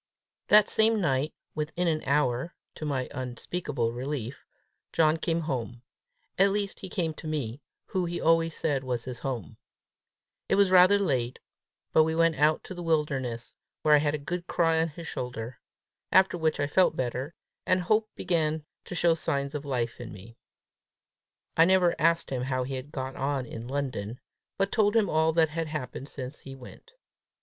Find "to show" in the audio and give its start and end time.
18.85-19.13